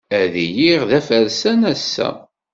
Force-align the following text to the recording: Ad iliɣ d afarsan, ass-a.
Ad 0.19 0.33
iliɣ 0.45 0.81
d 0.89 0.91
afarsan, 0.99 1.59
ass-a. 1.73 2.09